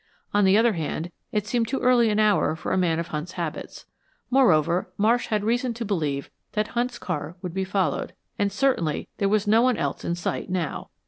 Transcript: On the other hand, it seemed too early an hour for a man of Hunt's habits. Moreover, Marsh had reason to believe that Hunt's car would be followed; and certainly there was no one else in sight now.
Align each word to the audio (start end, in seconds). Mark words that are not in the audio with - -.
On 0.33 0.45
the 0.45 0.57
other 0.57 0.73
hand, 0.73 1.11
it 1.31 1.45
seemed 1.45 1.67
too 1.67 1.77
early 1.79 2.09
an 2.09 2.19
hour 2.19 2.55
for 2.55 2.71
a 2.73 2.75
man 2.79 2.97
of 2.97 3.09
Hunt's 3.09 3.33
habits. 3.33 3.85
Moreover, 4.31 4.89
Marsh 4.97 5.27
had 5.27 5.43
reason 5.43 5.75
to 5.75 5.85
believe 5.85 6.31
that 6.53 6.69
Hunt's 6.69 6.97
car 6.97 7.35
would 7.43 7.53
be 7.53 7.63
followed; 7.63 8.13
and 8.39 8.51
certainly 8.51 9.09
there 9.19 9.29
was 9.29 9.45
no 9.45 9.61
one 9.61 9.77
else 9.77 10.03
in 10.03 10.15
sight 10.15 10.49
now. 10.49 10.89